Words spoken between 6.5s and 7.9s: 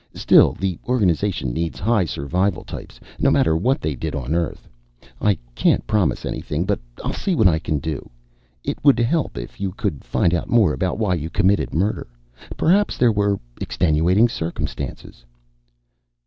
but I'll see what I can